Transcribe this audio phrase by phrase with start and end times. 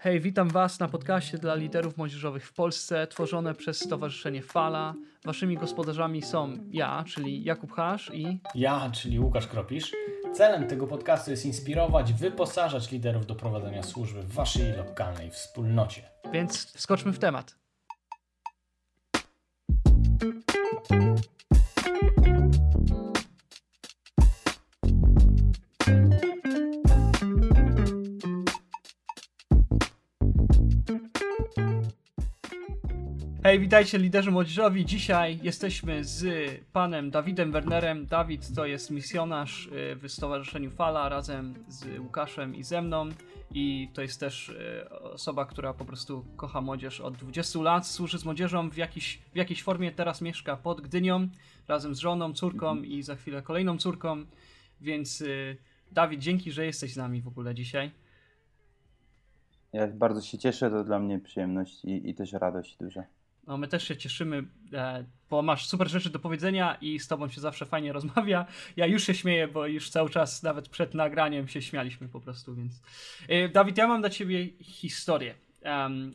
[0.00, 4.94] Hej, witam Was na podcaście dla liderów młodzieżowych w Polsce, tworzone przez Stowarzyszenie Fala.
[5.24, 9.92] Waszymi gospodarzami są ja, czyli Jakub Hasz i ja, czyli Łukasz Kropisz.
[10.34, 16.02] Celem tego podcastu jest inspirować, wyposażać liderów do prowadzenia służby w Waszej lokalnej wspólnocie.
[16.32, 17.58] Więc wskoczmy w temat.
[33.48, 34.86] Hej, witajcie liderzy młodzieżowi.
[34.86, 36.24] Dzisiaj jesteśmy z
[36.72, 38.06] panem Dawidem Wernerem.
[38.06, 43.08] Dawid to jest misjonarz y, w Stowarzyszeniu Fala razem z Łukaszem i ze mną.
[43.50, 48.18] I to jest też y, osoba, która po prostu kocha młodzież od 20 lat, służy
[48.18, 49.92] z młodzieżą w, jakiś, w jakiejś formie.
[49.92, 51.28] Teraz mieszka pod Gdynią
[51.68, 54.24] razem z żoną, córką i za chwilę kolejną córką.
[54.80, 55.56] Więc y,
[55.92, 57.90] Dawid, dzięki, że jesteś z nami w ogóle dzisiaj.
[59.72, 63.04] Ja bardzo się cieszę, to dla mnie przyjemność i, i też radość duża.
[63.48, 67.28] No, my też się cieszymy, e, bo masz super rzeczy do powiedzenia i z tobą
[67.28, 68.46] się zawsze fajnie rozmawia.
[68.76, 72.54] Ja już się śmieję, bo już cały czas, nawet przed nagraniem, się śmialiśmy po prostu,
[72.54, 72.82] więc.
[73.28, 75.34] E, Dawid, ja mam dla ciebie historię.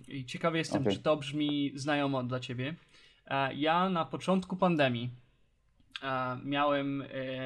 [0.07, 0.93] I ciekawy jestem, okay.
[0.93, 2.75] czy to brzmi znajomo dla ciebie.
[3.27, 5.09] E, ja na początku pandemii
[6.43, 7.03] miałem,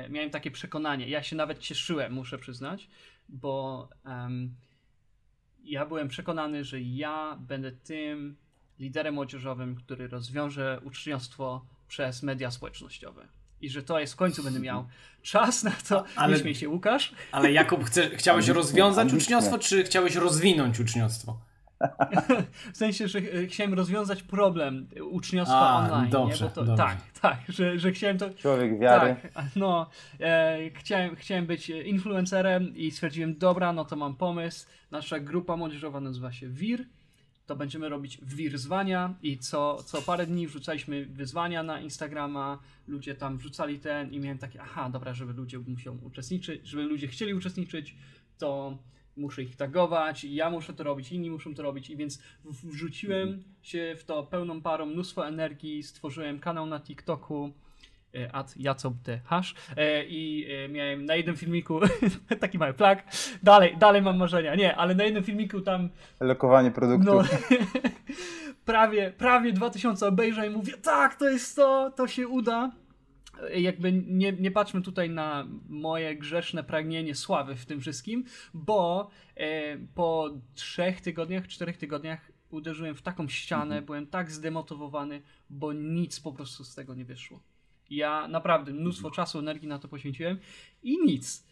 [0.09, 1.09] miałem takie przekonanie.
[1.09, 2.89] Ja się nawet cieszyłem, muszę przyznać,
[3.30, 3.89] bo
[5.63, 8.38] ja byłem przekonany, że ja będę tym
[8.80, 13.28] liderem młodzieżowym, który rozwiąże uczniostwo przez media społecznościowe.
[13.61, 14.86] I że to jest w końcu będę miał
[15.22, 16.03] czas na to.
[16.16, 17.11] Ale, nie śmiej się, Łukasz.
[17.31, 21.39] Ale Jakub, chce, chciałeś rozwiązać uczniostwo, czy chciałeś rozwinąć uczniostwo?
[22.73, 26.11] w sensie, że chciałem rozwiązać problem uczniostwa A, online.
[26.11, 26.52] Dobrze, nie?
[26.52, 26.83] To, dobrze.
[26.83, 28.30] Tak, tak, że, że chciałem to.
[28.30, 29.16] Człowiek wiary.
[29.33, 29.89] Tak, no,
[30.20, 34.67] e, chciałem, chciałem być influencerem i stwierdziłem, dobra, no to mam pomysł.
[34.92, 36.86] Nasza grupa młodzieżowa nazywa się WIR
[37.47, 38.17] to będziemy robić
[38.49, 44.19] wyzwania i co, co parę dni wrzucaliśmy wyzwania na Instagrama, ludzie tam wrzucali ten i
[44.19, 47.95] miałem takie, aha, dobra, żeby ludzie muszą uczestniczyć, żeby ludzie chcieli uczestniczyć,
[48.37, 48.77] to
[49.17, 51.89] muszę ich tagować, ja muszę to robić, inni muszą to robić.
[51.89, 52.19] I więc
[52.63, 57.53] wrzuciłem się w to pełną parą, mnóstwo energii, stworzyłem kanał na TikToku,
[58.33, 58.93] at Jacob
[59.25, 61.79] hash e, i e, miałem na jednym filmiku
[62.41, 63.03] taki mały plak,
[63.43, 67.05] dalej, dalej mam marzenia, nie, ale na jednym filmiku tam lokowanie produktu.
[67.05, 67.23] no,
[68.65, 72.71] prawie, prawie 2000 obejrzeń, mówię tak, to jest to, to się uda.
[73.55, 79.77] Jakby nie, nie patrzmy tutaj na moje grzeszne pragnienie sławy w tym wszystkim, bo e,
[79.77, 83.85] po trzech tygodniach, czterech tygodniach uderzyłem w taką ścianę, mhm.
[83.85, 87.39] byłem tak zdemotywowany, bo nic po prostu z tego nie wyszło.
[87.89, 90.37] Ja naprawdę mnóstwo czasu, energii na to poświęciłem
[90.83, 91.48] i nic.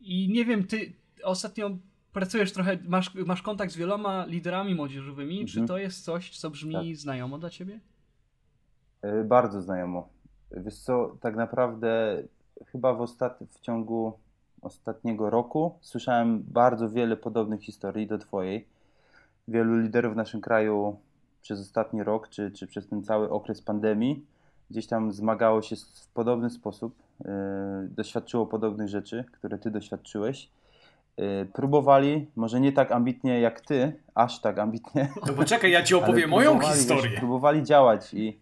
[0.00, 0.92] I nie wiem, ty
[1.22, 1.70] ostatnio
[2.12, 5.40] pracujesz trochę, masz, masz kontakt z wieloma liderami młodzieżowymi.
[5.40, 5.48] Mhm.
[5.48, 6.96] Czy to jest coś, co brzmi tak.
[6.96, 7.80] znajomo dla ciebie?
[9.02, 10.08] E, bardzo znajomo.
[10.50, 12.22] Wiesz co, tak naprawdę
[12.66, 13.38] chyba w, ostat...
[13.50, 14.18] w ciągu
[14.62, 18.66] ostatniego roku słyszałem bardzo wiele podobnych historii do twojej.
[19.48, 21.00] Wielu liderów w naszym kraju
[21.42, 24.26] przez ostatni rok, czy, czy przez ten cały okres pandemii
[24.74, 27.30] gdzieś tam zmagało się w podobny sposób, yy,
[27.88, 30.50] doświadczyło podobnych rzeczy, które ty doświadczyłeś.
[31.16, 35.08] Yy, próbowali, może nie tak ambitnie jak ty, aż tak ambitnie.
[35.26, 37.10] No poczekaj, ja ci opowiem moją historię.
[37.10, 38.38] Wiesz, próbowali działać i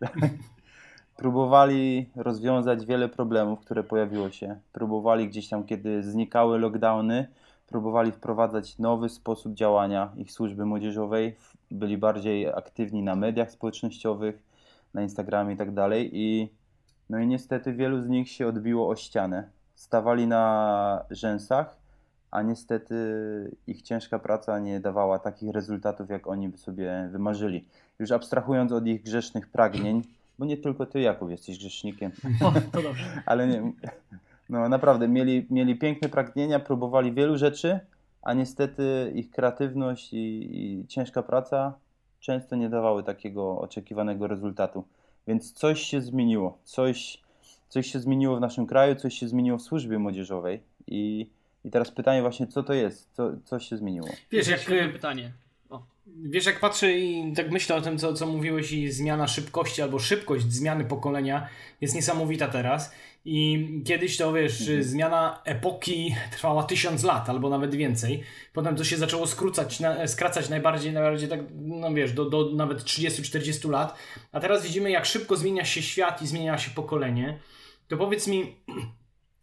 [1.22, 4.56] próbowali rozwiązać wiele problemów, które pojawiło się.
[4.72, 7.28] Próbowali gdzieś tam, kiedy znikały lockdowny,
[7.66, 11.36] próbowali wprowadzać nowy sposób działania ich służby młodzieżowej.
[11.70, 14.51] Byli bardziej aktywni na mediach społecznościowych,
[14.94, 16.10] na Instagramie i tak dalej.
[16.12, 16.48] I,
[17.10, 19.48] no i niestety wielu z nich się odbiło o ścianę.
[19.74, 21.76] Stawali na rzęsach,
[22.30, 22.94] a niestety
[23.66, 27.64] ich ciężka praca nie dawała takich rezultatów, jak oni by sobie wymarzyli.
[27.98, 30.02] Już abstrahując od ich grzesznych pragnień,
[30.38, 32.12] bo nie tylko ty, Jakub, jesteś grzesznikiem.
[32.40, 33.04] O, to dobrze.
[33.26, 33.72] Ale nie,
[34.48, 37.80] no naprawdę, mieli, mieli piękne pragnienia, próbowali wielu rzeczy,
[38.22, 41.74] a niestety ich kreatywność i, i ciężka praca
[42.22, 44.84] często nie dawały takiego oczekiwanego rezultatu.
[45.26, 46.58] Więc coś się zmieniło.
[46.64, 47.20] Coś,
[47.68, 50.62] coś się zmieniło w naszym kraju, coś się zmieniło w służbie młodzieżowej.
[50.86, 51.26] I,
[51.64, 53.08] i teraz pytanie właśnie, co to jest?
[53.12, 54.08] Co, co się zmieniło?
[54.30, 55.32] Wiesz, jak pytanie.
[56.16, 59.98] Wiesz, jak patrzę i tak myślę o tym, co, co mówiłeś, i zmiana szybkości albo
[59.98, 61.48] szybkość zmiany pokolenia
[61.80, 62.92] jest niesamowita teraz.
[63.24, 64.82] I kiedyś to wiesz, mhm.
[64.82, 68.22] zmiana epoki trwała tysiąc lat albo nawet więcej.
[68.52, 72.78] Potem to się zaczęło skrócać, na, skracać najbardziej, najbardziej tak, no wiesz, do, do nawet
[72.78, 73.98] 30-40 lat.
[74.32, 77.38] A teraz widzimy, jak szybko zmienia się świat i zmienia się pokolenie.
[77.88, 78.42] To powiedz mi,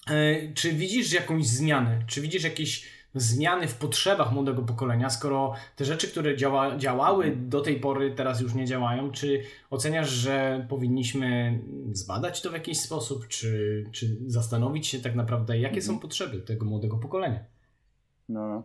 [0.10, 2.04] e, czy widzisz jakąś zmianę?
[2.07, 7.62] Czy widzisz jakieś zmiany w potrzebach młodego pokolenia, skoro te rzeczy, które działa, działały do
[7.62, 9.12] tej pory, teraz już nie działają?
[9.12, 11.60] Czy oceniasz, że powinniśmy
[11.92, 16.02] zbadać to w jakiś sposób, czy, czy zastanowić się tak naprawdę, jakie są mhm.
[16.02, 17.40] potrzeby tego młodego pokolenia?
[18.30, 18.64] No, no,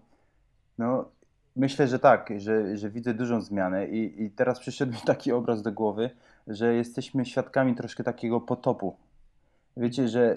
[0.79, 1.11] no
[1.57, 5.63] myślę, że tak, że, że widzę dużą zmianę i, i teraz przyszedł mi taki obraz
[5.63, 6.11] do głowy,
[6.47, 8.97] że jesteśmy świadkami troszkę takiego potopu
[9.77, 10.37] Wiecie, że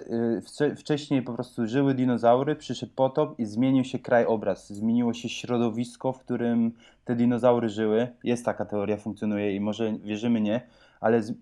[0.61, 6.13] y, wcześniej po prostu żyły dinozaury, przyszedł potop i zmienił się krajobraz, zmieniło się środowisko,
[6.13, 6.71] w którym
[7.05, 8.07] te dinozaury żyły.
[8.23, 10.61] Jest taka teoria, funkcjonuje i może wierzymy nie,
[11.01, 11.33] ale z...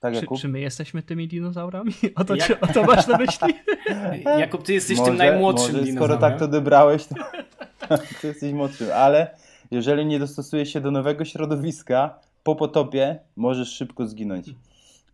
[0.00, 0.38] tak, Jakub?
[0.38, 1.92] Czy, czy my jesteśmy tymi dinozaurami?
[2.16, 2.46] O to, Jak...
[2.46, 3.54] czy, o to masz na myśli?
[4.38, 6.16] Jakub, ty jesteś może, tym najmłodszym może, dinozaurem.
[6.16, 7.14] Skoro tak to odebrałeś, to,
[8.20, 9.36] to jesteś młodszym, ale
[9.70, 14.54] jeżeli nie dostosujesz się do nowego środowiska, po potopie możesz szybko zginąć.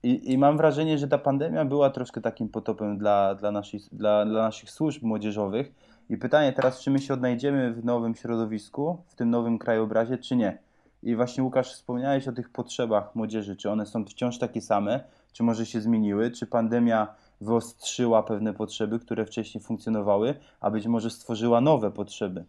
[0.06, 4.24] I, I, mam wrażenie, że ta pandemia była troszkę takim potopem dla, dla, naszych, dla,
[4.24, 5.74] dla naszych służb młodzieżowych.
[6.08, 10.36] I pytanie teraz, czy my się odnajdziemy w nowym środowisku, w tym nowym krajobrazie, czy
[10.36, 10.58] nie?
[11.02, 13.56] I właśnie Łukasz, wspomniałeś o tych potrzebach młodzieży.
[13.56, 15.00] Czy one są wciąż takie same,
[15.32, 16.30] czy może się zmieniły?
[16.30, 22.44] Czy pandemia wyostrzyła pewne potrzeby, które wcześniej funkcjonowały, a być może stworzyła nowe potrzeby?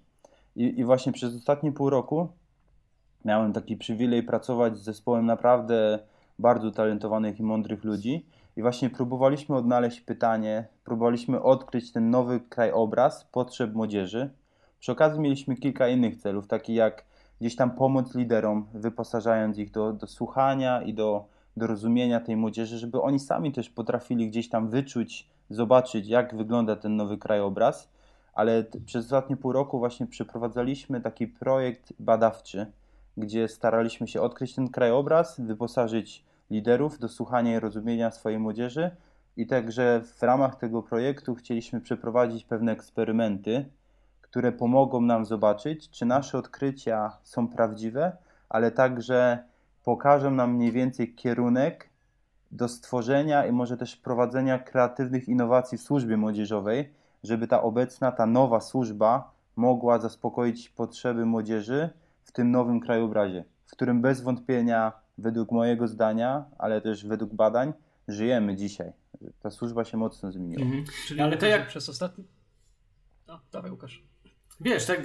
[0.56, 2.28] I, i właśnie przez ostatnie pół roku
[3.26, 6.00] miałem taki przywilej pracować z zespołem naprawdę
[6.40, 8.26] bardzo talentowanych i mądrych ludzi.
[8.58, 14.30] I właśnie próbowaliśmy odnaleźć pytanie, próbowaliśmy odkryć ten nowy krajobraz potrzeb młodzieży.
[14.80, 17.06] Przy okazji mieliśmy kilka innych celów, takich jak
[17.42, 21.26] gdzieś tam pomoc liderom, wyposażając ich do, do słuchania i do,
[21.58, 26.76] do rozumienia tej młodzieży, żeby oni sami też potrafili gdzieś tam wyczuć, zobaczyć, jak wygląda
[26.76, 27.90] ten nowy krajobraz.
[28.34, 32.72] Ale przez ostatnie pół roku właśnie przeprowadzaliśmy taki projekt badawczy,
[33.18, 38.92] gdzie staraliśmy się odkryć ten krajobraz, wyposażyć liderów do słuchania i rozumienia swojej młodzieży.
[39.38, 43.66] I także w ramach tego projektu chcieliśmy przeprowadzić pewne eksperymenty,
[44.22, 48.18] które pomogą nam zobaczyć, czy nasze odkrycia są prawdziwe,
[48.50, 49.44] ale także
[49.84, 51.90] pokażą nam mniej więcej kierunek
[52.52, 58.26] do stworzenia i może też prowadzenia kreatywnych innowacji w służbie młodzieżowej, żeby ta obecna, ta
[58.26, 61.90] nowa służba mogła zaspokoić potrzeby młodzieży
[62.24, 67.74] w tym nowym krajobrazie, w którym bez wątpienia według mojego zdania, ale też według badań,
[68.08, 68.92] żyjemy dzisiaj.
[69.42, 70.62] Ta służba się mocno zmieniła.
[70.64, 70.86] Mhm.
[71.08, 72.24] Czyli ale to jak przez ostatni.
[73.28, 74.04] No, dawaj, Łukasz.
[74.60, 75.00] Wiesz, tak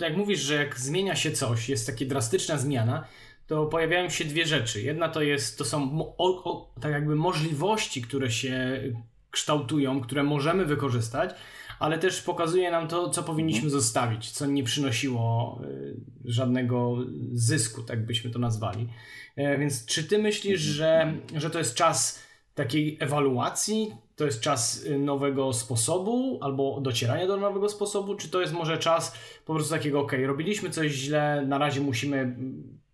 [0.00, 3.04] jak mówisz, że jak zmienia się coś, jest taka drastyczna zmiana,
[3.46, 4.82] to pojawiają się dwie rzeczy.
[4.82, 8.82] Jedna to jest, to są o, o, tak jakby możliwości, które się
[9.30, 11.34] kształtują, które możemy wykorzystać,
[11.82, 13.80] ale też pokazuje nam to, co powinniśmy mhm.
[13.80, 16.96] zostawić, co nie przynosiło y, żadnego
[17.32, 18.88] zysku, tak byśmy to nazwali.
[19.36, 22.22] E, więc czy ty myślisz, że, że to jest czas
[22.54, 28.40] takiej ewaluacji, to jest czas y, nowego sposobu albo docierania do nowego sposobu, czy to
[28.40, 32.36] jest może czas po prostu takiego, ok, robiliśmy coś źle, na razie musimy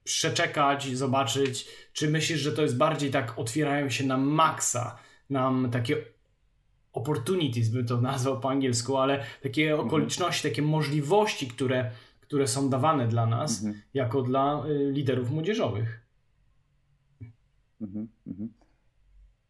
[0.05, 4.99] przeczekać, zobaczyć, czy myślisz, że to jest bardziej tak otwierają się na maksa,
[5.31, 5.96] nam takie
[6.99, 9.89] opportunities, bym to nazwał po angielsku, ale takie mhm.
[9.89, 11.91] okoliczności, takie możliwości, które,
[12.21, 13.83] które są dawane dla nas, mhm.
[13.95, 16.00] jako dla y, liderów młodzieżowych.
[17.81, 18.09] Mhm.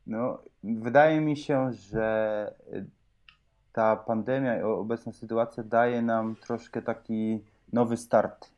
[0.07, 2.87] No, wydaje mi się, że y,
[3.73, 8.51] ta pandemia i obecna sytuacja daje nam troszkę taki nowy start.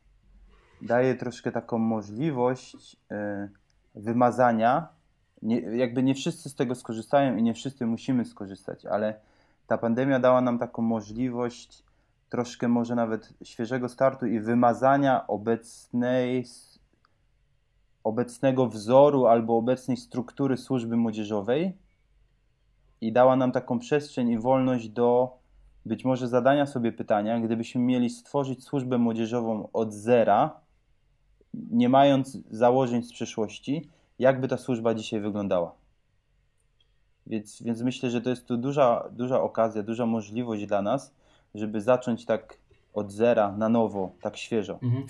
[0.82, 3.16] Daje troszkę taką możliwość y,
[3.94, 4.88] wymazania.
[5.42, 9.20] Nie, jakby nie wszyscy z tego skorzystają i nie wszyscy musimy skorzystać, ale
[9.66, 11.82] ta pandemia dała nam taką możliwość
[12.30, 16.44] troszkę może nawet świeżego startu i wymazania obecnej
[18.04, 21.76] obecnego wzoru albo obecnej struktury służby młodzieżowej
[23.00, 25.38] i dała nam taką przestrzeń i wolność do
[25.86, 30.60] być może zadania sobie pytania, gdybyśmy mieli stworzyć służbę młodzieżową od zera,
[31.54, 33.88] nie mając założeń z przeszłości,
[34.20, 35.74] jakby ta służba dzisiaj wyglądała.
[37.26, 41.14] Więc, więc myślę, że to jest tu duża, duża okazja, duża możliwość dla nas,
[41.54, 42.58] żeby zacząć tak
[42.94, 44.78] od zera na nowo, tak świeżo.
[44.82, 45.06] Mhm.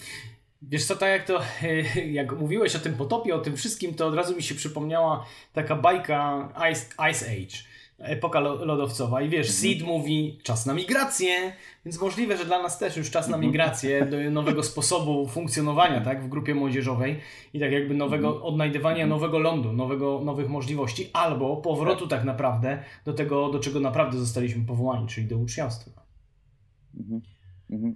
[0.63, 1.41] Wiesz co, tak jak to,
[2.21, 5.77] jak mówiłeś o tym potopie, o tym wszystkim, to od razu mi się przypomniała taka
[5.77, 7.70] bajka Ice, Ice Age,
[8.01, 9.57] epoka lodowcowa i wiesz, mhm.
[9.57, 11.53] Sid mówi czas na migrację,
[11.85, 13.51] więc możliwe, że dla nas też już czas na mhm.
[13.51, 17.21] migrację do nowego sposobu funkcjonowania, tak, w grupie młodzieżowej
[17.55, 18.47] i tak jakby nowego mhm.
[18.47, 24.19] odnajdywania nowego lądu, nowego, nowych możliwości, albo powrotu tak naprawdę do tego, do czego naprawdę
[24.19, 26.03] zostaliśmy powołani, czyli do uczniostwa.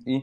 [0.07, 0.23] I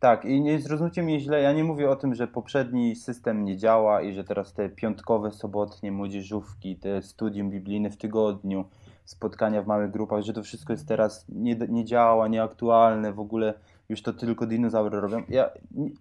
[0.00, 3.56] tak, i nie zrozumcie mnie źle, ja nie mówię o tym, że poprzedni system nie
[3.56, 8.64] działa i że teraz te piątkowe, sobotnie młodzieżówki, te studium biblijne w tygodniu,
[9.06, 13.54] spotkania w małych grupach, że to wszystko jest teraz nie, nie działa, nieaktualne, w ogóle
[13.88, 15.22] już to tylko dinozaury robią.
[15.28, 15.50] Ja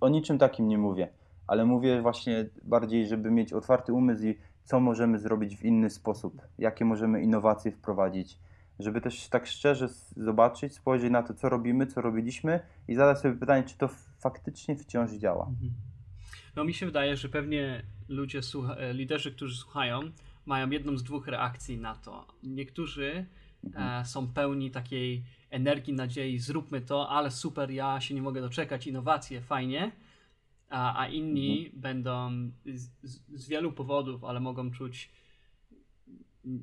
[0.02, 1.10] o niczym takim nie mówię,
[1.48, 6.42] ale mówię właśnie bardziej, żeby mieć otwarty umysł i co możemy zrobić w inny sposób,
[6.58, 8.40] jakie możemy innowacje wprowadzić,
[8.80, 13.36] żeby też tak szczerze zobaczyć, spojrzeć na to, co robimy, co robiliśmy i zadać sobie
[13.36, 15.46] pytanie, czy to faktycznie wciąż działa.
[15.50, 15.72] Mhm.
[16.56, 18.40] No mi się wydaje, że pewnie ludzie,
[18.78, 20.00] e, liderzy, którzy słuchają,
[20.46, 22.28] mają jedną z dwóch reakcji na to.
[22.44, 23.25] Niektórzy
[23.64, 24.02] mhm.
[24.02, 28.88] e, są pełni takiej energii, nadziei, zróbmy to, ale super, ja się nie mogę doczekać,
[28.88, 29.92] innowacje, fajnie.
[30.70, 31.82] A, a inni mhm.
[31.82, 32.32] będą
[32.66, 32.90] z,
[33.34, 35.12] z, wielu powodów, ale mogą czuć,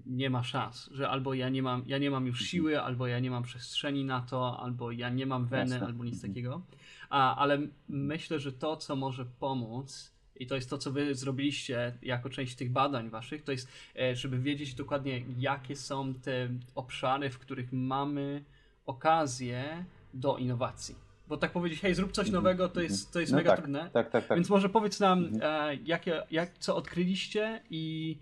[0.06, 2.48] nie ma szans, że albo ja nie mam, ja nie mam już mhm.
[2.48, 5.86] siły, albo ja nie mam przestrzeni na to, albo ja nie mam weny, Jasne.
[5.86, 6.32] albo nic mhm.
[6.32, 6.62] takiego.
[7.10, 7.58] A, ale
[7.88, 12.54] myślę, że to, co może pomóc, i to jest to, co wy zrobiliście jako część
[12.54, 13.68] tych badań waszych, to jest,
[14.00, 18.44] e, żeby wiedzieć dokładnie, jakie są te obszary, w których mamy
[18.86, 19.84] okazję
[20.14, 20.94] do innowacji.
[21.28, 22.44] Bo tak powiedzieć, hej, zrób coś mhm.
[22.44, 23.90] nowego, to jest, to jest no mega tak, trudne.
[23.92, 24.36] Tak, tak, tak.
[24.38, 25.42] Więc może powiedz nam, mhm.
[25.42, 28.16] e, jakie, jak, co odkryliście i,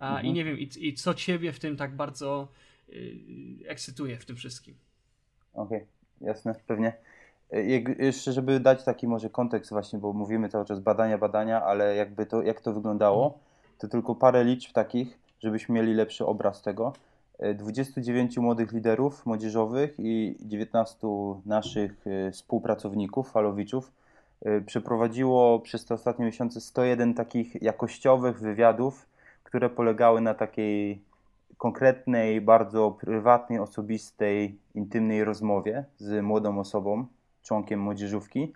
[0.00, 0.26] mhm.
[0.26, 2.48] i nie wiem, i, i, co ciebie w tym tak bardzo
[2.88, 3.16] y,
[3.66, 4.74] ekscytuje w tym wszystkim.
[5.54, 5.88] Okej, okay,
[6.20, 6.92] jasne, pewnie.
[7.52, 7.62] E,
[8.04, 12.26] jeszcze, żeby dać taki może kontekst właśnie, bo mówimy cały czas badania, badania, ale jakby
[12.26, 13.38] to, jak to wyglądało,
[13.78, 16.92] to tylko parę liczb takich, żebyśmy mieli lepszy obraz tego.
[17.54, 21.06] 29 e, młodych liderów młodzieżowych i 19
[21.46, 23.92] naszych e, współpracowników, falowiczów,
[24.66, 29.06] przeprowadziło przez te ostatnie miesiące 101 takich jakościowych wywiadów,
[29.44, 31.02] które polegały na takiej
[31.58, 37.06] konkretnej, bardzo prywatnej, osobistej, intymnej rozmowie z młodą osobą,
[37.42, 38.52] członkiem młodzieżówki.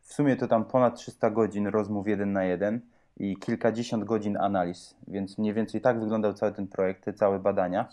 [0.00, 2.80] W sumie to tam ponad 300 godzin rozmów jeden na jeden
[3.16, 7.88] i kilkadziesiąt godzin analiz, więc mniej więcej tak wyglądał cały ten projekt, te całe badania.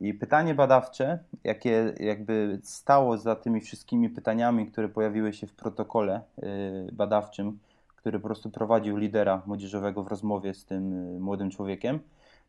[0.00, 6.20] I pytanie badawcze, jakie jakby stało za tymi wszystkimi pytaniami, które pojawiły się w protokole
[6.38, 7.58] y, badawczym,
[7.96, 12.00] który po prostu prowadził lidera młodzieżowego w rozmowie z tym y, młodym człowiekiem,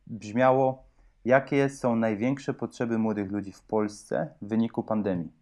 [0.07, 0.83] brzmiało,
[1.25, 5.40] jakie są największe potrzeby młodych ludzi w Polsce w wyniku pandemii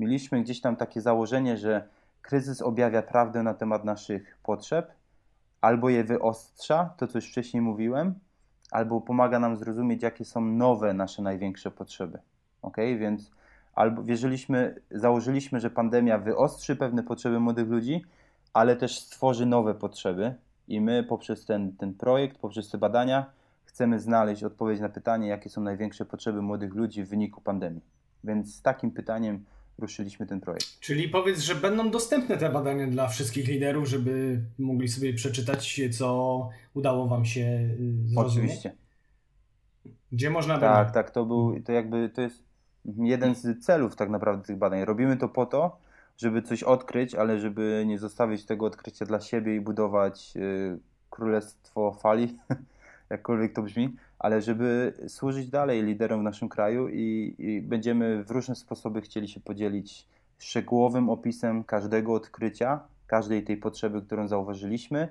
[0.00, 1.88] mieliśmy gdzieś tam takie założenie, że
[2.22, 4.92] kryzys objawia prawdę na temat naszych potrzeb,
[5.60, 8.14] albo je wyostrza, to co już wcześniej mówiłem,
[8.70, 12.18] albo pomaga nam zrozumieć, jakie są nowe nasze największe potrzeby.
[12.62, 13.30] Ok, więc
[13.74, 18.04] albo wierzyliśmy, założyliśmy, że pandemia wyostrzy pewne potrzeby młodych ludzi,
[18.52, 20.34] ale też stworzy nowe potrzeby,
[20.68, 23.26] i my poprzez ten, ten projekt, poprzez te badania,
[23.64, 27.82] chcemy znaleźć odpowiedź na pytanie, jakie są największe potrzeby młodych ludzi w wyniku pandemii.
[28.24, 29.44] Więc z takim pytaniem
[29.80, 30.80] ruszyliśmy ten projekt.
[30.80, 36.48] Czyli powiedz, że będą dostępne te badania dla wszystkich liderów, żeby mogli sobie przeczytać, co
[36.74, 38.50] udało Wam się y, zrozumieć?
[38.50, 38.72] Oczywiście.
[40.12, 42.42] Gdzie można Tak, tak, to był, to jakby, to jest
[42.96, 44.84] jeden z celów tak naprawdę tych badań.
[44.84, 45.78] Robimy to po to,
[46.16, 50.78] żeby coś odkryć, ale żeby nie zostawić tego odkrycia dla siebie i budować y,
[51.10, 52.38] królestwo fali,
[53.10, 58.30] jakkolwiek to brzmi, ale żeby służyć dalej liderom w naszym kraju i, i, będziemy w
[58.30, 60.08] różne sposoby chcieli się podzielić
[60.38, 65.08] szczegółowym opisem każdego odkrycia, każdej tej potrzeby, którą zauważyliśmy.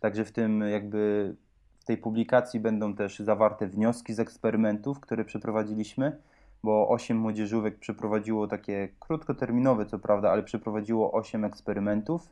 [0.00, 1.34] Także w tym jakby
[1.78, 6.16] w tej publikacji będą też zawarte wnioski z eksperymentów, które przeprowadziliśmy,
[6.62, 12.30] bo 8 młodzieżówek przeprowadziło takie krótkoterminowe, co prawda, ale przeprowadziło 8 eksperymentów.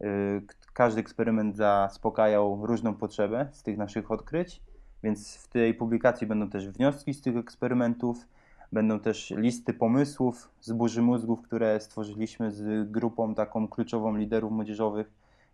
[0.00, 0.42] Y,
[0.72, 4.62] każdy eksperyment zaspokajał różną potrzebę z tych naszych odkryć
[5.02, 8.28] więc w tej publikacji będą też wnioski z tych eksperymentów,
[8.72, 15.10] będą też listy pomysłów z burzy mózgów, które stworzyliśmy z grupą taką kluczową liderów młodzieżowych,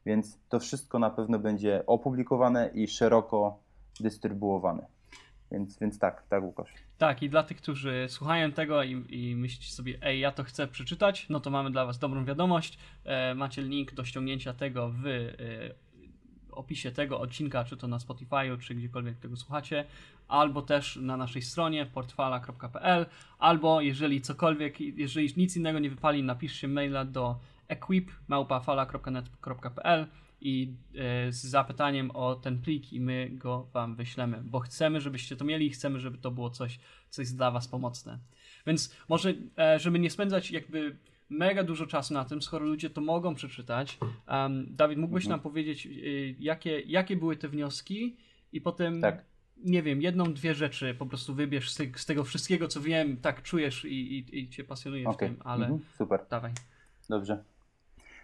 [0.07, 3.59] więc to wszystko na pewno będzie opublikowane i szeroko
[4.01, 4.87] dystrybuowane.
[5.53, 6.75] Więc, więc tak, tak Łukasz.
[6.99, 10.69] Tak, i dla tych, którzy słuchają tego i, i myślicie sobie, ej, ja to chcę
[10.69, 12.79] przeczytać, no to mamy dla Was dobrą wiadomość.
[13.05, 15.35] E, macie link do ściągnięcia tego w e,
[16.59, 19.85] opisie tego odcinka, czy to na Spotify'u, czy gdziekolwiek tego słuchacie,
[20.29, 23.07] albo też na naszej stronie portfala.pl,
[23.39, 27.39] albo jeżeli cokolwiek, jeżeli nic innego nie wypali, napiszcie maila do
[27.69, 30.07] equip.małpafala.net.pl
[30.41, 35.37] i e, z zapytaniem o ten plik i my go Wam wyślemy, bo chcemy, żebyście
[35.37, 36.79] to mieli i chcemy, żeby to było coś,
[37.11, 38.19] co jest dla Was pomocne.
[38.67, 40.97] Więc może, e, żeby nie spędzać jakby
[41.31, 43.99] mega dużo czasu na tym, skoro ludzie to mogą przeczytać.
[44.29, 45.31] Um, Dawid, mógłbyś mhm.
[45.31, 48.17] nam powiedzieć, y, jakie, jakie były te wnioski
[48.53, 49.25] i potem, tak.
[49.65, 53.17] nie wiem, jedną, dwie rzeczy po prostu wybierz z, te, z tego wszystkiego, co wiem,
[53.17, 55.29] tak czujesz i, i, i cię pasjonuje okay.
[55.29, 55.85] w tym, ale mhm.
[55.99, 56.25] super.
[56.31, 56.53] Dawaj.
[57.09, 57.45] Dobrze.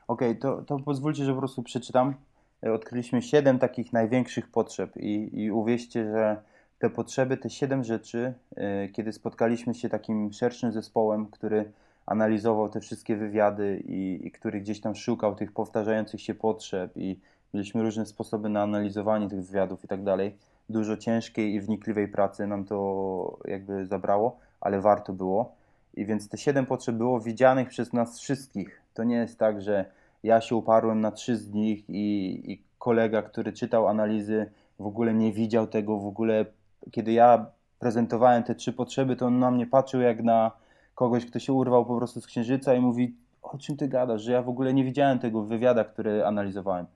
[0.09, 2.15] Okej, okay, to, to pozwólcie, że po prostu przeczytam.
[2.63, 6.43] E, odkryliśmy siedem takich największych potrzeb i, i uwierzcie, że
[6.79, 11.73] te potrzeby, te siedem rzeczy, yy, kiedy spotkaliśmy się takim szerszym zespołem, który
[12.07, 17.21] analizował te wszystkie wywiady i, i który gdzieś tam szukał tych powtarzających się potrzeb i
[17.55, 20.37] mieliśmy różne sposoby na analizowanie tych wywiadów i tak dalej.
[20.69, 25.55] Dużo ciężkiej i wnikliwej pracy nam to jakby zabrało, ale warto było.
[25.95, 28.83] I więc te siedem potrzeb było widzianych przez nas wszystkich.
[28.95, 29.85] To nie jest tak, że
[30.23, 35.15] ja się uparłem na trzy z nich i, i kolega, który czytał analizy, w ogóle
[35.15, 36.47] nie widział tego, w ogóle
[36.91, 37.47] kiedy ja
[37.79, 40.51] prezentowałem te trzy potrzeby, to on na mnie patrzył jak na
[40.95, 44.33] kogoś, kto się urwał po prostu z księżyca i mówi, o czym ty gadasz, że
[44.33, 45.49] ja w ogóle nie widziałem tego w
[45.93, 46.87] które analizowałem.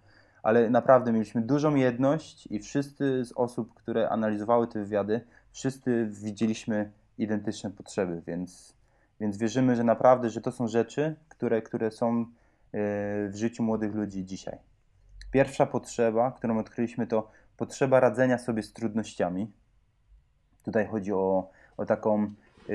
[0.42, 5.20] Ale naprawdę mieliśmy dużą jedność i wszyscy z osób, które analizowały te wywiady,
[5.52, 8.74] wszyscy widzieliśmy identyczne potrzeby, więc,
[9.20, 12.26] więc wierzymy, że naprawdę, że to są rzeczy, które, które są e,
[13.28, 14.58] w życiu młodych ludzi dzisiaj.
[15.30, 19.52] Pierwsza potrzeba, którą odkryliśmy, to potrzeba radzenia sobie z trudnościami.
[20.64, 22.34] Tutaj chodzi o, o taką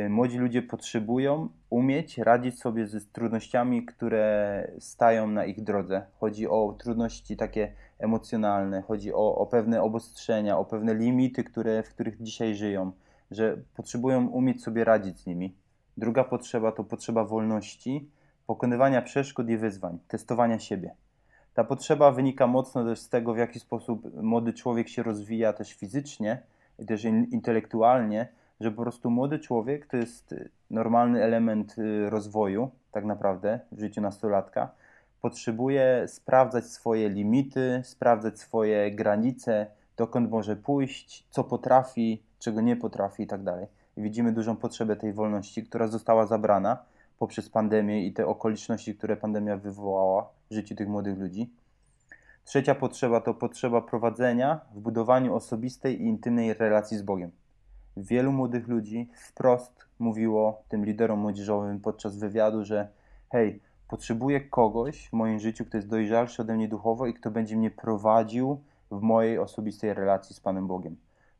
[0.09, 6.05] młodzi ludzie potrzebują umieć radzić sobie z trudnościami, które stają na ich drodze.
[6.19, 11.89] Chodzi o trudności takie emocjonalne, chodzi o, o pewne obostrzenia, o pewne limity, które, w
[11.89, 12.91] których dzisiaj żyją,
[13.31, 15.55] że potrzebują umieć sobie radzić z nimi.
[15.97, 18.09] Druga potrzeba to potrzeba wolności,
[18.47, 20.95] pokonywania przeszkód i wyzwań, testowania siebie.
[21.53, 25.73] Ta potrzeba wynika mocno też z tego, w jaki sposób młody człowiek się rozwija też
[25.73, 26.41] fizycznie
[26.87, 28.27] też intelektualnie,
[28.59, 33.79] że po prostu młody człowiek to jest y, normalny element y, rozwoju, tak naprawdę, w
[33.79, 34.71] życiu nastolatka.
[35.21, 39.67] Potrzebuje sprawdzać swoje limity, sprawdzać swoje granice,
[39.97, 43.67] dokąd może pójść, co potrafi, czego nie potrafi i tak dalej.
[43.97, 46.77] Widzimy dużą potrzebę tej wolności, która została zabrana
[47.19, 51.49] poprzez pandemię i te okoliczności, które pandemia wywołała w życiu tych młodych ludzi.
[52.45, 57.31] Trzecia potrzeba to potrzeba prowadzenia w budowaniu osobistej i intymnej relacji z Bogiem
[57.97, 62.87] wielu młodych ludzi wprost mówiło tym liderom młodzieżowym podczas wywiadu, że
[63.29, 67.57] hej, potrzebuję kogoś w moim życiu, kto jest dojrzalszy ode mnie duchowo i kto będzie
[67.57, 70.95] mnie prowadził w mojej osobistej relacji z Panem Bogiem.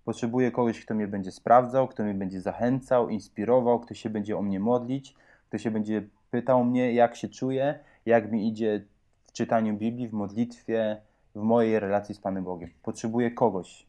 [0.06, 4.42] Potrzebuję kogoś, kto mnie będzie sprawdzał, kto mnie będzie zachęcał, inspirował, kto się będzie o
[4.42, 5.16] mnie modlić,
[5.48, 8.86] kto się będzie pytał mnie, jak się czuję, jak mi idzie
[9.28, 11.02] w czytaniu Biblii, w modlitwie,
[11.36, 12.70] w mojej relacji z Panem Bogiem.
[12.84, 13.86] Potrzebuję kogoś,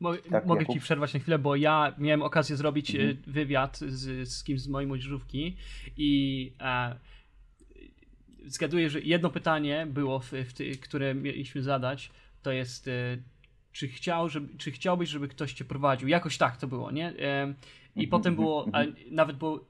[0.00, 0.74] Mo tak, mogę Jakub?
[0.74, 3.10] ci przerwać na chwilę, bo ja miałem okazję zrobić mhm.
[3.10, 5.56] E, wywiad z, z kimś z mojej młodzieżówki
[5.96, 6.96] i e,
[8.46, 12.10] zgaduję, że jedno pytanie było, w, w ty, które mieliśmy zadać,
[12.42, 12.92] to jest e,
[13.72, 16.08] czy, chciał, żeby, czy chciałbyś, żeby ktoś cię prowadził?
[16.08, 17.08] Jakoś tak to było, nie?
[17.08, 17.54] E,
[17.96, 18.94] I mhm, potem było, mhm.
[19.10, 19.64] nawet było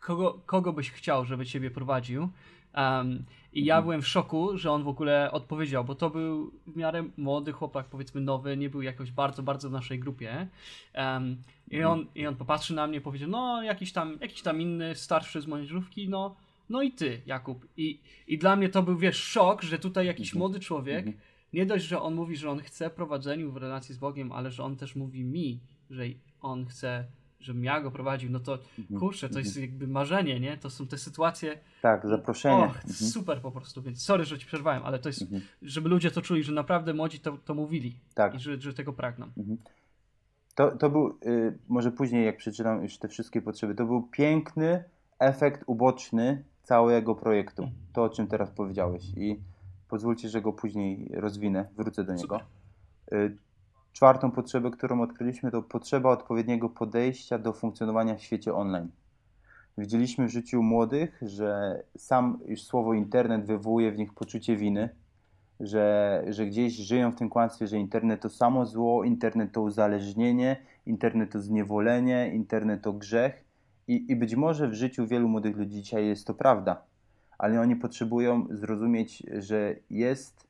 [0.00, 2.28] kogo, kogo byś chciał, żeby ciebie prowadził?
[2.76, 3.84] Um, I ja mhm.
[3.84, 7.86] byłem w szoku, że on w ogóle odpowiedział, bo to był w miarę młody chłopak,
[7.86, 10.48] powiedzmy nowy, nie był jakoś bardzo, bardzo w naszej grupie.
[10.94, 11.92] Um, i, mhm.
[11.92, 15.46] on, I on popatrzy na mnie, powiedział, no jakiś tam, jakiś tam inny, starszy z
[15.46, 16.36] mojej żrówki, no,
[16.68, 17.66] no i ty, Jakub.
[17.76, 20.38] I, I dla mnie to był, wiesz, szok, że tutaj jakiś mhm.
[20.38, 21.06] młody człowiek,
[21.52, 24.64] nie dość, że on mówi, że on chce prowadzeniu w relacji z Bogiem, ale że
[24.64, 26.04] on też mówi mi, że
[26.40, 27.04] on chce
[27.40, 29.00] żebym ja go prowadził, no to mhm.
[29.00, 29.66] kurczę, to jest mhm.
[29.66, 30.56] jakby marzenie, nie?
[30.56, 31.58] To są te sytuacje.
[31.82, 32.64] Tak, zaproszenie.
[32.64, 32.94] Och, mhm.
[32.94, 35.26] super po prostu, więc sorry, że ci przerwałem, ale to jest,
[35.62, 38.34] żeby ludzie to czuli, że naprawdę młodzi to, to mówili tak.
[38.34, 39.26] i że, że tego pragną.
[40.54, 44.84] To, to był, y, może później jak przeczytam już te wszystkie potrzeby, to był piękny
[45.18, 47.70] efekt uboczny całego projektu.
[47.92, 49.40] To, o czym teraz powiedziałeś i
[49.88, 52.40] pozwólcie, że go później rozwinę, wrócę do niego.
[53.12, 53.36] Y,
[53.98, 58.88] Czwartą potrzebę, którą odkryliśmy, to potrzeba odpowiedniego podejścia do funkcjonowania w świecie online.
[59.78, 64.88] Widzieliśmy w życiu młodych, że sam już słowo internet wywołuje w nich poczucie winy,
[65.60, 70.56] że, że gdzieś żyją w tym kłamstwie, że internet to samo zło, internet to uzależnienie,
[70.86, 73.44] internet to zniewolenie, internet to grzech.
[73.88, 76.82] I, I być może w życiu wielu młodych ludzi dzisiaj jest to prawda,
[77.38, 80.48] ale oni potrzebują zrozumieć, że jest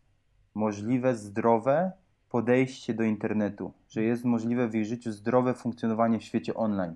[0.55, 1.93] możliwe zdrowe
[2.31, 6.95] podejście do internetu, że jest możliwe w ich życiu zdrowe funkcjonowanie w świecie online,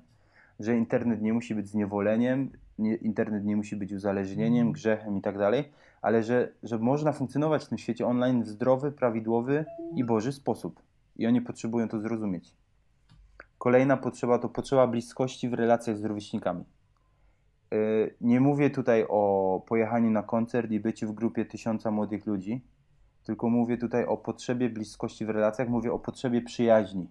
[0.60, 4.72] że internet nie musi być zniewoleniem, nie, internet nie musi być uzależnieniem, mhm.
[4.72, 5.64] grzechem i tak dalej,
[6.02, 9.64] ale że, że można funkcjonować w tym świecie online w zdrowy, prawidłowy
[9.96, 10.82] i Boży sposób.
[11.16, 12.54] I oni potrzebują to zrozumieć.
[13.58, 16.64] Kolejna potrzeba to potrzeba bliskości w relacjach z rówieśnikami.
[17.70, 22.62] Yy, nie mówię tutaj o pojechaniu na koncert i byciu w grupie tysiąca młodych ludzi,
[23.24, 27.08] tylko mówię tutaj o potrzebie bliskości w relacjach, mówię o potrzebie przyjaźni.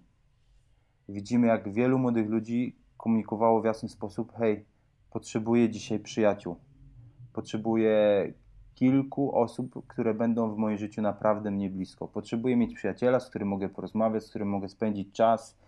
[1.08, 4.64] Widzimy, jak wielu młodych ludzi komunikowało w jasny sposób: hej,
[5.10, 6.56] potrzebuję dzisiaj przyjaciół.
[7.32, 8.32] Potrzebuję
[8.74, 12.08] kilku osób, które będą w moim życiu naprawdę mnie blisko.
[12.08, 15.58] Potrzebuję mieć przyjaciela, z którym mogę porozmawiać, z którym mogę spędzić czas,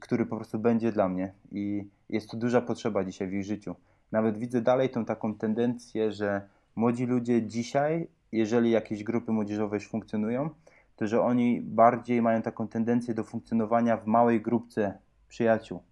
[0.00, 1.32] który po prostu będzie dla mnie.
[1.52, 3.74] I jest to duża potrzeba dzisiaj w ich życiu.
[4.12, 9.88] Nawet widzę dalej tą taką tendencję, że młodzi ludzie dzisiaj, jeżeli jakieś grupy młodzieżowe już
[9.88, 10.50] funkcjonują,
[10.96, 15.82] to że oni bardziej mają taką tendencję do funkcjonowania w małej grupce przyjaciół.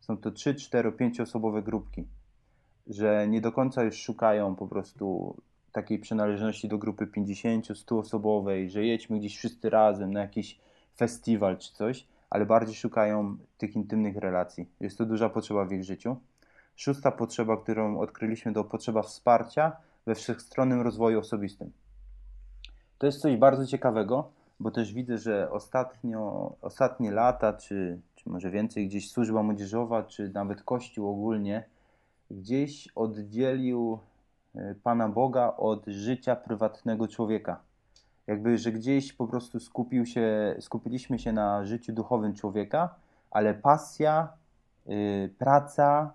[0.00, 2.06] Są to 3, 4, 5 osobowe grupki,
[2.86, 5.36] że nie do końca już szukają po prostu
[5.72, 10.58] takiej przynależności do grupy 50, 100 osobowej, że jedźmy gdzieś wszyscy razem na jakiś
[10.96, 14.68] festiwal czy coś, ale bardziej szukają tych intymnych relacji.
[14.80, 16.16] Jest to duża potrzeba w ich życiu.
[16.76, 21.72] Szósta potrzeba, którą odkryliśmy, to potrzeba wsparcia we wszechstronnym rozwoju osobistym.
[22.98, 28.50] To jest coś bardzo ciekawego, bo też widzę, że ostatnio, ostatnie lata, czy, czy może
[28.50, 31.64] więcej, gdzieś służba młodzieżowa, czy nawet Kościół ogólnie,
[32.30, 33.98] gdzieś oddzielił
[34.54, 37.60] e, Pana Boga od życia prywatnego człowieka.
[38.26, 42.94] Jakby, że gdzieś po prostu skupił się, skupiliśmy się na życiu duchowym człowieka,
[43.30, 44.28] ale pasja,
[44.86, 46.12] yy, praca,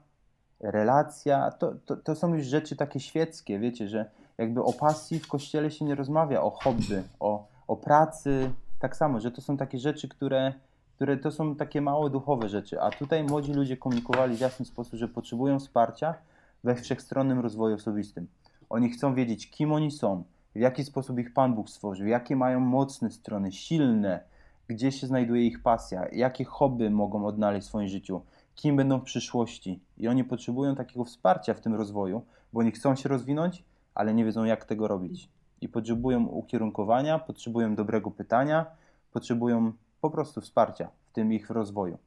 [0.61, 5.27] relacja, to, to, to są już rzeczy takie świeckie, wiecie, że jakby o pasji w
[5.27, 9.79] kościele się nie rozmawia, o hobby, o, o pracy, tak samo, że to są takie
[9.79, 10.53] rzeczy, które,
[10.95, 14.99] które to są takie mało duchowe rzeczy, a tutaj młodzi ludzie komunikowali w jasny sposób,
[14.99, 16.15] że potrzebują wsparcia
[16.63, 18.27] we wszechstronnym rozwoju osobistym.
[18.69, 20.23] Oni chcą wiedzieć, kim oni są,
[20.55, 24.19] w jaki sposób ich Pan Bóg stworzył, jakie mają mocne strony, silne,
[24.67, 28.21] gdzie się znajduje ich pasja, jakie hobby mogą odnaleźć w swoim życiu,
[28.55, 29.79] kim będą w przyszłości.
[29.97, 33.63] I oni potrzebują takiego wsparcia w tym rozwoju, bo oni chcą się rozwinąć,
[33.95, 35.29] ale nie wiedzą, jak tego robić.
[35.61, 38.65] I potrzebują ukierunkowania, potrzebują dobrego pytania,
[39.11, 41.97] potrzebują po prostu wsparcia w tym ich rozwoju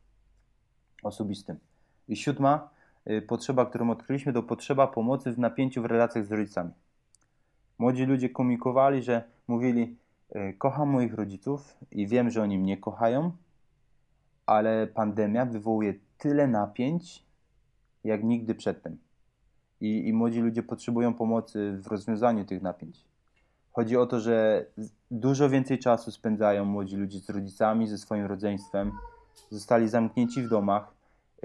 [1.03, 1.59] osobistym.
[2.09, 2.71] I siódma
[3.11, 6.71] y, potrzeba, którą odkryliśmy, to potrzeba pomocy w napięciu w relacjach z rodzicami.
[7.79, 9.97] Młodzi ludzie komunikowali, że mówili:
[10.31, 13.33] e, Kocham moich rodziców i wiem, że oni mnie kochają,
[14.47, 17.25] ale pandemia wywołuje tyle napięć,
[18.05, 18.99] jak nigdy przedtem.
[19.81, 23.05] I, I młodzi ludzie potrzebują pomocy w rozwiązaniu tych napięć.
[23.73, 24.67] Chodzi o to, że
[25.11, 28.93] dużo więcej czasu spędzają młodzi ludzie z rodzicami, ze swoim rodzeństwem,
[29.51, 30.95] zostali zamknięci w domach,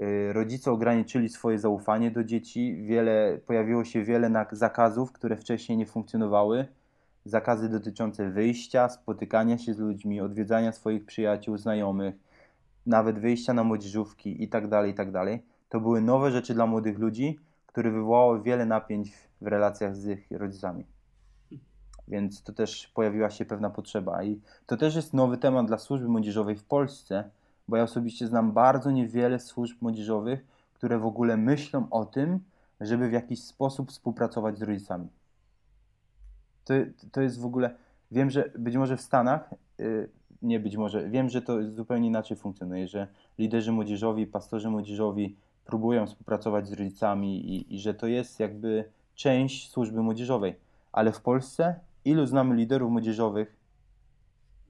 [0.00, 5.86] Y, rodzice ograniczyli swoje zaufanie do dzieci, wiele, pojawiło się wiele zakazów, które wcześniej nie
[5.86, 6.66] funkcjonowały.
[7.24, 12.14] Zakazy dotyczące wyjścia, spotykania się z ludźmi, odwiedzania swoich przyjaciół, znajomych,
[12.90, 15.12] nawet wyjścia na młodzieżówki itd., tak itd.
[15.12, 20.06] Tak to były nowe rzeczy dla młodych ludzi, które wywołały wiele napięć w relacjach z
[20.06, 20.84] ich rodzicami.
[22.08, 24.24] Więc to też pojawiła się pewna potrzeba.
[24.24, 27.30] I to też jest nowy temat dla służby młodzieżowej w Polsce,
[27.68, 32.40] bo ja osobiście znam bardzo niewiele służb młodzieżowych, które w ogóle myślą o tym,
[32.80, 35.08] żeby w jakiś sposób współpracować z rodzicami.
[36.64, 36.74] To,
[37.12, 37.74] to jest w ogóle,
[38.10, 40.08] wiem, że być może w Stanach, yy,
[40.42, 43.06] nie być może, wiem, że to zupełnie inaczej funkcjonuje, że
[43.38, 49.70] liderzy młodzieżowi, pastorzy młodzieżowi próbują współpracować z rodzicami i, i że to jest jakby część
[49.70, 50.54] służby młodzieżowej.
[50.92, 53.56] Ale w Polsce ilu znamy liderów młodzieżowych,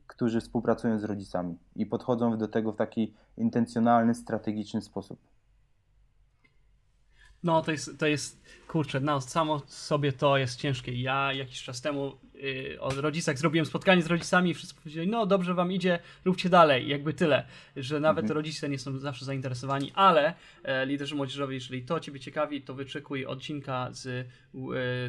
[0.06, 5.18] którzy współpracują z rodzicami i podchodzą do tego w taki intencjonalny, strategiczny sposób.
[7.42, 11.00] No, to jest, to jest kurczę, no, samo sobie to jest ciężkie.
[11.02, 12.12] Ja jakiś czas temu
[12.81, 16.88] o rodzicach zrobiłem spotkanie z rodzicami i wszyscy powiedzieli, no dobrze wam idzie, róbcie dalej,
[16.88, 18.37] jakby tyle, że nawet mhm.
[18.37, 23.26] rodzice nie są zawsze zainteresowani, ale e, liderzy młodzieżowi, jeżeli to ciebie ciekawi, to wyczekuj
[23.26, 24.24] odcinka z, e,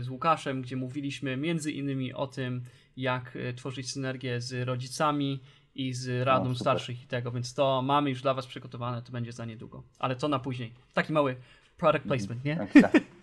[0.02, 2.64] z Łukaszem, gdzie mówiliśmy między innymi o tym,
[2.98, 5.40] jak e, tworzyć synergię z rodzicami
[5.76, 9.12] i z radą no, starszych i tego, więc to mamy już dla was przygotowane, to
[9.12, 10.74] będzie za niedługo, ale to na później.
[10.94, 11.36] Taki mały
[11.78, 12.56] product placement, nie?
[12.56, 13.04] Tak, tak.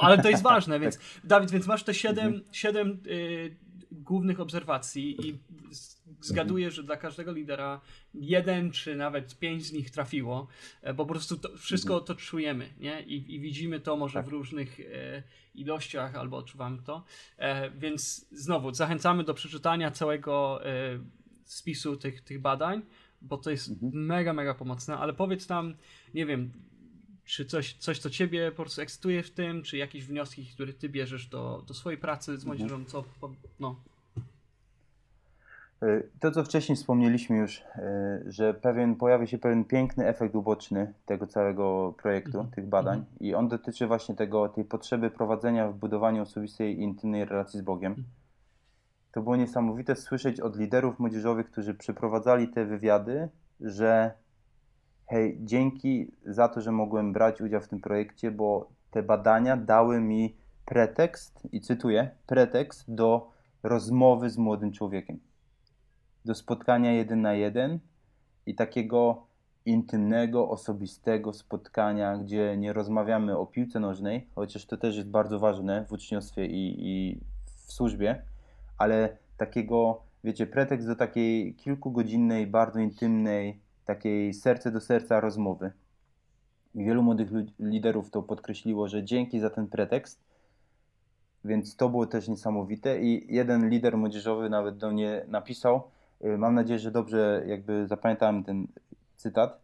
[0.00, 2.44] ale to jest ważne, więc Dawid, więc masz te siedem, mhm.
[2.52, 3.56] siedem y,
[3.92, 5.38] głównych obserwacji i
[6.20, 6.76] zgaduję, mhm.
[6.76, 7.80] że dla każdego lidera
[8.14, 10.46] jeden czy nawet pięć z nich trafiło,
[10.82, 12.06] e, bo po prostu to, wszystko mhm.
[12.06, 13.02] to czujemy, nie?
[13.02, 14.26] I, i widzimy to może tak.
[14.26, 15.22] w różnych e,
[15.54, 17.04] ilościach albo odczuwamy to.
[17.38, 20.98] E, więc znowu zachęcamy do przeczytania całego e,
[21.44, 22.82] spisu tych, tych badań,
[23.22, 24.06] bo to jest mhm.
[24.06, 25.74] mega, mega pomocne, ale powiedz nam,
[26.14, 26.52] nie wiem,
[27.28, 30.88] czy coś, coś, co ciebie po prostu ekscytuje w tym, czy jakieś wnioski, które ty
[30.88, 32.86] bierzesz do, do swojej pracy z młodzieżą, mhm.
[32.86, 33.04] co,
[33.60, 33.76] no.
[35.82, 40.92] E, to, co wcześniej wspomnieliśmy już, e, że pewien, pojawia się pewien piękny efekt uboczny
[41.06, 42.54] tego całego projektu, mm -hmm.
[42.54, 43.26] tych badań, mm -hmm.
[43.26, 47.62] i on dotyczy właśnie tego, tej potrzeby prowadzenia w budowaniu osobistej i intymnej relacji z
[47.62, 47.92] Bogiem.
[47.92, 48.04] Mm.
[49.12, 53.28] To było niesamowite słyszeć od liderów młodzieżowych, którzy przeprowadzali te wywiady,
[53.60, 54.12] że
[55.08, 60.00] hej, dzięki za to, że mogłem brać udział w tym projekcie, bo te badania dały
[60.00, 63.30] mi pretekst, i cytuję, pretekst do
[63.62, 65.18] rozmowy z młodym człowiekiem.
[66.24, 67.78] Do spotkania jeden na jeden
[68.46, 69.26] i takiego
[69.64, 75.84] intymnego, osobistego spotkania, gdzie nie rozmawiamy o piłce nożnej, chociaż to też jest bardzo ważne
[75.88, 77.20] w uczniostwie i, i
[77.66, 78.22] w służbie,
[78.78, 85.72] ale takiego, wiecie, pretekst do takiej kilkugodzinnej, bardzo intymnej, takiej serce do serca rozmowy.
[86.74, 90.20] I wielu młodych liderów to podkreśliło, że dzięki za ten pretekst,
[91.44, 93.00] więc to było też niesamowite.
[93.00, 95.82] I jeden lider młodzieżowy nawet do mnie napisał,
[96.24, 98.66] y, mam nadzieję, że dobrze jakby zapamiętałem ten
[99.16, 99.60] cytat.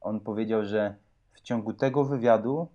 [0.00, 0.94] On powiedział, że
[1.32, 2.68] w ciągu tego wywiadu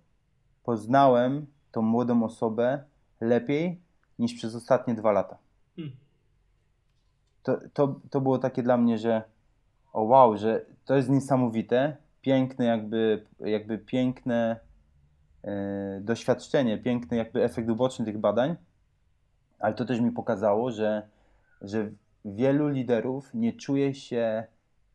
[0.64, 2.84] poznałem tą młodą osobę
[3.20, 3.80] lepiej
[4.18, 5.38] niż przez ostatnie dwa lata.
[5.76, 5.96] Hmm.
[7.42, 9.22] To, to, to było takie dla mnie, że
[9.92, 14.60] o wow, że to jest niesamowite, piękne jakby, jakby piękne
[15.44, 18.56] e, doświadczenie, piękny jakby efekt uboczny tych badań,
[19.58, 21.08] ale to też mi pokazało, że,
[21.60, 21.90] że
[22.24, 24.44] wielu liderów nie czuje się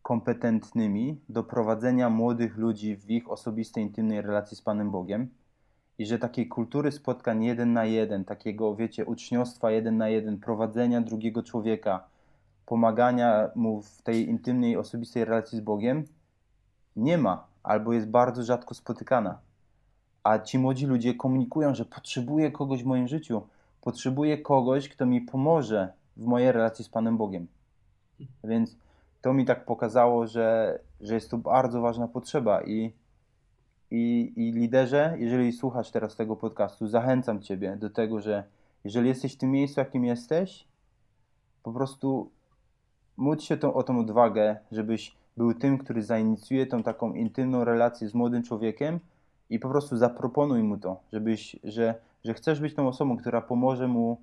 [0.01, 5.29] kompetentnymi do prowadzenia młodych ludzi w ich osobistej, intymnej relacji z Panem Bogiem.
[5.97, 11.01] I że takiej kultury spotkań jeden na jeden, takiego, wiecie, uczniostwa jeden na jeden, prowadzenia
[11.01, 12.07] drugiego człowieka,
[12.65, 16.05] pomagania mu w tej intymnej, osobistej relacji z Bogiem
[16.95, 19.39] nie ma albo jest bardzo rzadko spotykana.
[20.23, 23.41] A ci młodzi ludzie komunikują, że potrzebuję kogoś w moim życiu,
[23.81, 27.47] potrzebuję kogoś, kto mi pomoże w mojej relacji z Panem Bogiem.
[28.43, 28.75] Więc
[29.21, 32.93] to mi tak pokazało, że, że jest to bardzo ważna potrzeba i,
[33.91, 38.43] i, i liderze, jeżeli słuchasz teraz tego podcastu, zachęcam Ciebie do tego, że
[38.83, 40.67] jeżeli jesteś w tym miejscu, jakim jesteś,
[41.63, 42.31] po prostu
[43.17, 48.09] módl się to, o tą odwagę, żebyś był tym, który zainicjuje tą taką intymną relację
[48.09, 48.99] z młodym człowiekiem
[49.49, 53.87] i po prostu zaproponuj mu to, żebyś, że, że chcesz być tą osobą, która pomoże
[53.87, 54.21] mu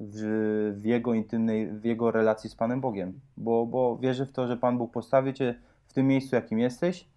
[0.00, 4.46] w, w, jego intymnej, w jego relacji z Panem Bogiem, bo, bo wierzę w to,
[4.46, 5.54] że Pan Bóg postawi Cię
[5.86, 7.08] w tym miejscu, jakim jesteś,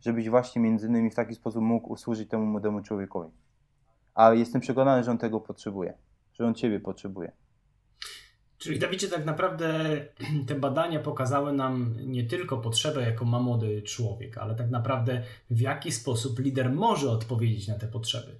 [0.00, 3.30] żebyś właśnie między innymi w taki sposób mógł usłużyć temu młodemu człowiekowi.
[4.14, 5.94] A jestem przekonany, że on tego potrzebuje,
[6.32, 7.32] że on Ciebie potrzebuje.
[8.62, 10.00] Czyli Dawidzie, tak naprawdę
[10.48, 15.60] te badania pokazały nam nie tylko potrzebę, jaką ma młody człowiek, ale tak naprawdę w
[15.60, 18.38] jaki sposób lider może odpowiedzieć na te potrzeby.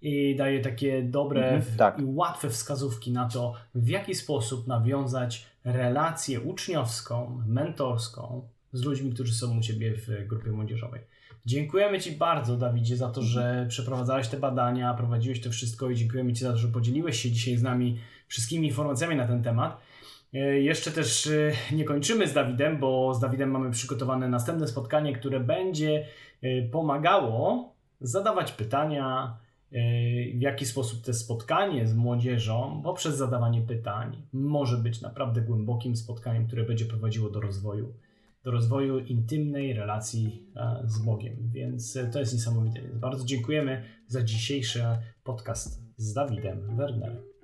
[0.00, 1.98] I daje takie dobre mhm, tak.
[2.00, 9.34] i łatwe wskazówki na to, w jaki sposób nawiązać relację uczniowską, mentorską z ludźmi, którzy
[9.34, 11.00] są u Ciebie w grupie młodzieżowej.
[11.46, 16.32] Dziękujemy Ci bardzo, Dawidzie, za to, że przeprowadzałeś te badania, prowadziłeś to wszystko i dziękujemy
[16.32, 19.80] Ci za to, że podzieliłeś się dzisiaj z nami wszystkimi informacjami na ten temat.
[20.34, 25.12] E, jeszcze też e, nie kończymy z Dawidem, bo z Dawidem mamy przygotowane następne spotkanie,
[25.12, 26.06] które będzie
[26.42, 29.36] e, pomagało zadawać pytania,
[30.34, 36.46] w jaki sposób te spotkanie z młodzieżą poprzez zadawanie pytań może być naprawdę głębokim spotkaniem,
[36.46, 37.94] które będzie prowadziło do rozwoju,
[38.44, 40.46] do rozwoju intymnej relacji
[40.84, 41.36] z Bogiem.
[41.52, 42.80] Więc to jest niesamowite.
[42.82, 44.84] Bardzo dziękujemy za dzisiejszy
[45.24, 47.35] podcast z Dawidem Wernerem.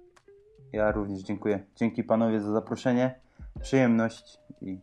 [0.73, 1.65] Ja również dziękuję.
[1.77, 3.21] Dzięki panowie za zaproszenie.
[3.61, 4.79] Przyjemność i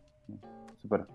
[0.82, 1.06] super.